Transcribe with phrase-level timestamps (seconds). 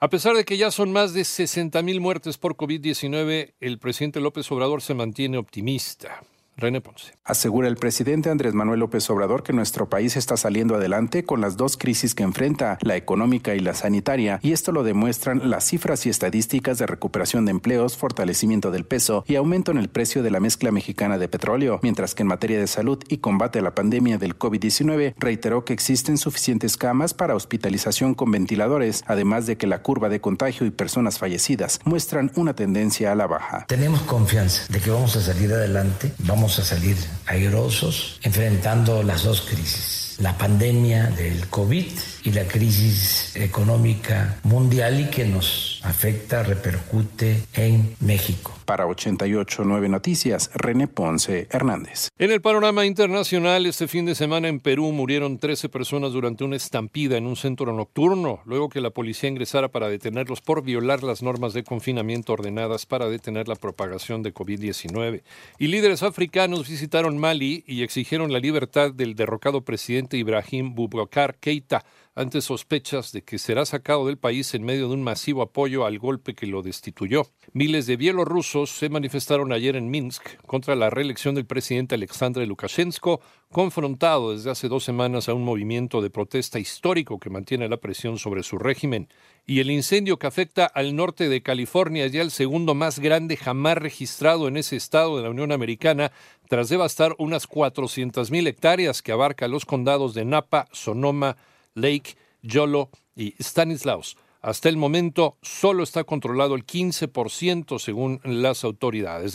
[0.00, 4.50] A pesar de que ya son más de 60.000 muertes por COVID-19, el presidente López
[4.52, 6.22] Obrador se mantiene optimista.
[6.56, 7.14] René Ponce.
[7.24, 11.56] Asegura el presidente Andrés Manuel López Obrador que nuestro país está saliendo adelante con las
[11.56, 16.06] dos crisis que enfrenta, la económica y la sanitaria, y esto lo demuestran las cifras
[16.06, 20.30] y estadísticas de recuperación de empleos, fortalecimiento del peso y aumento en el precio de
[20.30, 23.74] la mezcla mexicana de petróleo, mientras que en materia de salud y combate a la
[23.74, 29.66] pandemia del COVID-19 reiteró que existen suficientes camas para hospitalización con ventiladores, además de que
[29.66, 33.64] la curva de contagio y personas fallecidas muestran una tendencia a la baja.
[33.66, 39.24] Tenemos confianza de que vamos a salir adelante, vamos vamos a salir airosos enfrentando las
[39.24, 41.86] dos crisis, la pandemia del COVID
[42.24, 48.52] y la crisis económica mundial y que nos afecta, repercute en México.
[48.64, 52.08] Para 889 Noticias, René Ponce Hernández.
[52.18, 56.56] En el panorama internacional, este fin de semana en Perú murieron 13 personas durante una
[56.56, 61.22] estampida en un centro nocturno, luego que la policía ingresara para detenerlos por violar las
[61.22, 65.22] normas de confinamiento ordenadas para detener la propagación de COVID-19.
[65.58, 71.84] Y líderes africanos visitaron Mali y exigieron la libertad del derrocado presidente Ibrahim Boubacar Keita
[72.14, 75.98] ante sospechas de que será sacado del país en medio de un masivo apoyo al
[75.98, 77.26] golpe que lo destituyó.
[77.52, 83.20] Miles de bielorrusos se manifestaron ayer en Minsk contra la reelección del presidente Alexander Lukashenko,
[83.50, 88.18] confrontado desde hace dos semanas a un movimiento de protesta histórico que mantiene la presión
[88.18, 89.08] sobre su régimen.
[89.46, 93.78] Y el incendio que afecta al norte de California ya el segundo más grande jamás
[93.78, 96.12] registrado en ese estado de la Unión Americana,
[96.48, 101.36] tras devastar unas 400.000 hectáreas que abarca los condados de Napa, Sonoma,
[101.74, 104.16] Lake, Yolo y Stanislaus.
[104.44, 109.32] Hasta el momento solo está controlado el 15% según las autoridades.